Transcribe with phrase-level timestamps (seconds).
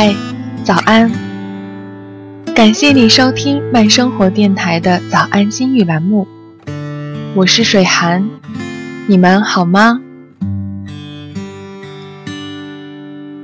[0.00, 0.14] 嗨，
[0.62, 1.10] 早安！
[2.54, 6.28] 感谢你收听慢生活电台的早安心语栏目，
[7.34, 8.30] 我是水寒，
[9.08, 10.00] 你们好吗？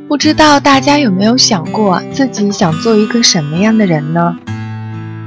[0.07, 4.37] 不知道大家有没有想过自己想做一个什么样的人呢？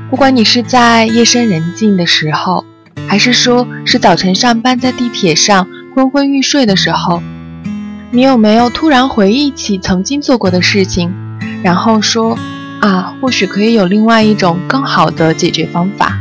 [0.09, 2.63] 不管你是在夜深人静的时候，
[3.05, 7.21] 还是说是早晨上班在地铁上昏昏欲睡的时候。
[8.09, 11.13] 你有没有突然回忆起曾经做过的事情，
[11.61, 12.39] 然后说
[12.79, 16.17] 啊，或许可以有另外一种更好的解决方法？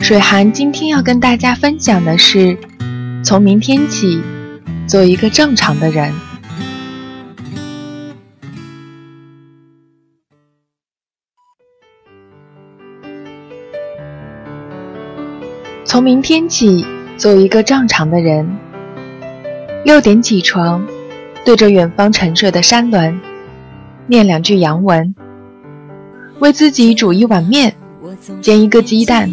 [0.00, 2.56] 水寒今天要跟大家分享的是，
[3.24, 4.22] 从明天起，
[4.86, 6.14] 做一个正常的人。
[15.84, 18.67] 从明天起，做一个正常的人。
[19.84, 20.84] 六点起床，
[21.44, 23.18] 对着远方沉睡的山峦，
[24.06, 25.14] 念两句洋文。
[26.40, 27.74] 为自己煮一碗面，
[28.40, 29.30] 煎一个鸡蛋，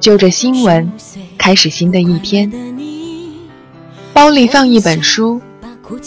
[0.00, 0.90] 就着新闻
[1.38, 2.50] 开始新的一天。
[4.12, 5.40] 包里放一本书，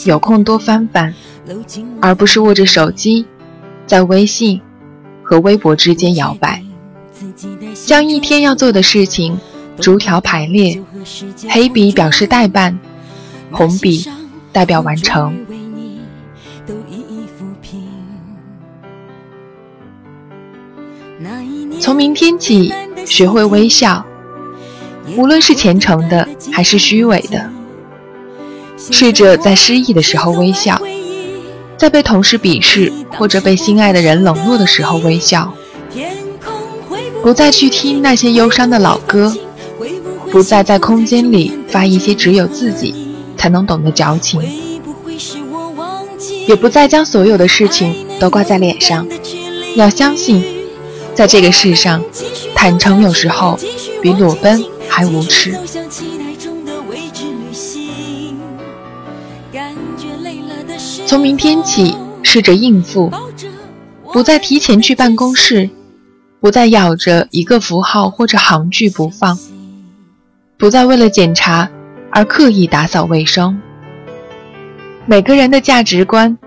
[0.05, 1.13] 有空多翻翻，
[2.01, 3.25] 而不是握着手机，
[3.85, 4.59] 在微信
[5.23, 6.61] 和微博之间摇摆。
[7.85, 9.39] 将一天要做的事情
[9.79, 10.81] 逐条排列，
[11.47, 12.77] 黑笔表示代办。
[13.52, 14.05] 红笔
[14.52, 15.38] 代表完成。
[21.80, 22.73] 从明天起，
[23.06, 24.06] 学会微笑，
[25.16, 27.50] 无论是虔诚的还是虚伪的。
[28.91, 30.81] 试着在失意的时候微笑，
[31.78, 35.53] 在被同事鄙视或者被心爱的人冷落的时候微笑。
[37.22, 39.36] 不再去听那些忧伤的老歌，
[40.31, 43.08] 不再在空间里发一些只有自己。
[43.39, 44.41] 才能懂得矫情，
[46.45, 49.07] 也不再将所有的事情都挂在脸上。
[49.75, 50.44] 要相信，
[51.16, 52.03] 在这个世上，
[52.53, 53.57] 坦诚有时候
[54.01, 55.57] 比裸奔还无耻。
[61.05, 63.09] 从明天起，试着应付，
[64.11, 65.69] 不再提前去办公室，
[66.41, 69.39] 不再咬着一个符号或者行距不放，
[70.57, 71.69] 不再为了检查。
[72.12, 73.59] 而刻意打扫卫生。
[75.06, 76.38] 每个人的价值观，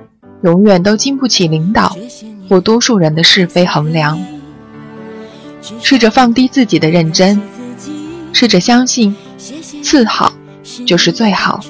[0.42, 1.96] 永远都经不起领导
[2.48, 4.20] 或多数人的是非衡量。
[5.80, 7.40] 试着放低自己的认真，
[8.32, 9.14] 试着相信，
[9.82, 10.32] 次好
[10.86, 11.60] 就是最好。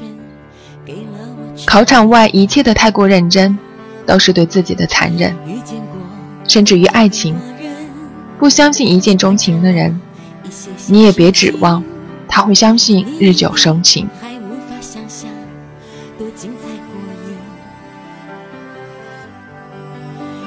[1.67, 3.57] 考场外一切的太过认真，
[4.07, 5.35] 都是对自己的残忍。
[6.49, 7.37] 甚至于爱情，
[8.39, 10.01] 不相信一见钟情的人，
[10.89, 11.83] 你也别指望。
[12.35, 14.09] 他会相信日久生情。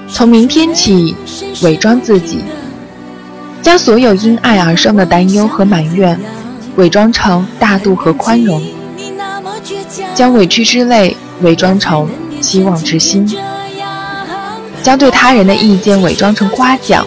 [0.10, 1.16] 从明天起，
[1.62, 2.40] 伪装自己，
[3.62, 6.20] 将所有因爱而生的担忧和埋怨，
[6.78, 8.60] 伪装成大度和宽容；
[10.16, 12.10] 将委屈之泪伪装成
[12.42, 13.28] 希望之心；
[14.82, 17.06] 将对他人的意见伪装成夸奖，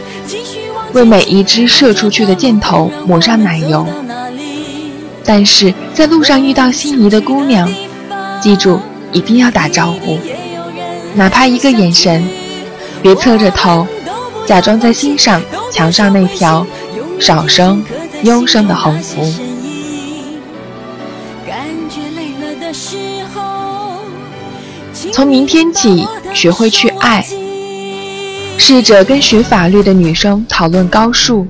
[0.92, 3.84] 为每一只射出去的箭头抹上奶油。
[5.28, 7.70] 但是在路上遇到心仪的姑娘，
[8.40, 8.80] 记住
[9.12, 10.18] 一定要打招呼，
[11.14, 12.26] 哪怕一个眼神，
[13.02, 13.86] 别侧着头，
[14.46, 16.66] 假装在欣赏墙上那条
[17.20, 17.84] 少声
[18.22, 19.22] 幽声的横幅。
[25.12, 27.22] 从明天起，学会去爱，
[28.56, 31.46] 试着跟学法律的女生讨论高数，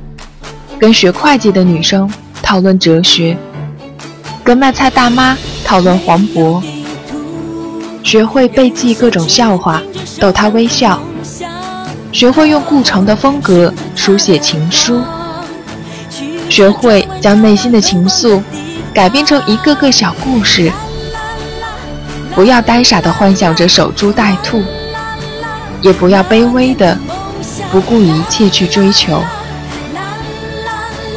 [0.80, 2.10] 跟学会计的女生
[2.42, 3.38] 讨论哲学。
[4.48, 6.62] 跟卖菜大妈讨论黄渤，
[8.02, 9.82] 学会背记各种笑话
[10.18, 10.98] 逗他微笑，
[12.12, 15.02] 学会用顾城的风格书写情书，
[16.48, 18.40] 学会将内心的情愫
[18.94, 20.72] 改编成一个个小故事。
[22.34, 24.62] 不要呆傻的幻想着守株待兔，
[25.82, 26.98] 也不要卑微的
[27.70, 29.22] 不顾一切去追求。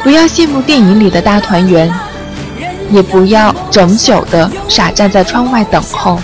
[0.02, 1.90] 不要羡慕电影里的大团圆。
[2.92, 6.20] 也不要整宿的傻站在窗外等候，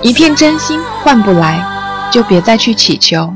[0.00, 1.62] 一片真心换不来，
[2.12, 3.34] 就别再去祈求。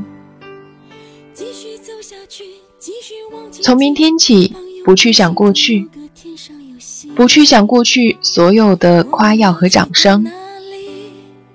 [3.61, 4.55] 从明天起，
[4.85, 5.89] 不去想过去，
[7.13, 10.25] 不去想过去所有的夸耀和掌声，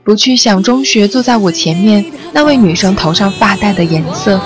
[0.05, 4.39] 不去想中学坐在我前面那位女生头上发带的颜色，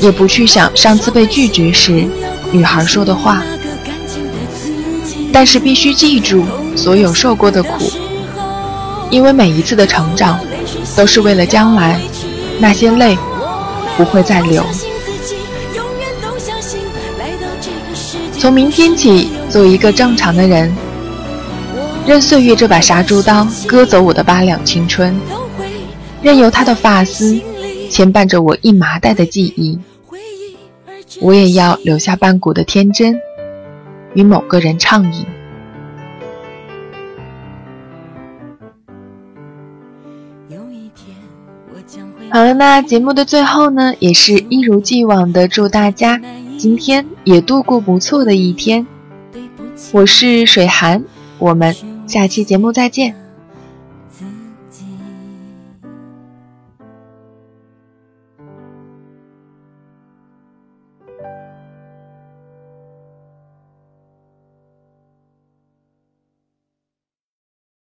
[0.00, 2.08] 也不去想上次被拒绝时
[2.50, 3.42] 女孩说的话。
[5.32, 6.44] 但是必须记住
[6.76, 7.90] 所有受过的苦，
[9.10, 10.40] 因为每一次的成长，
[10.96, 12.00] 都是为了将来，
[12.58, 13.16] 那些泪
[13.96, 14.64] 不会再流。
[18.38, 20.74] 从明天起，做一个正常的人，
[22.06, 25.14] 任岁月这把杀猪刀割走我的八两青春，
[26.22, 27.38] 任由他的发丝
[27.90, 29.78] 牵绊着我一麻袋的记忆，
[31.20, 33.14] 我也要留下半股的天真，
[34.14, 35.26] 与某个人畅饮。
[42.32, 46.20] 好了，那节目的最后呢，也是一如既往的祝大家
[46.56, 48.86] 今天也度过不错的一天。
[49.92, 51.04] 我是水寒，
[51.38, 51.74] 我们
[52.06, 53.19] 下期节目再见。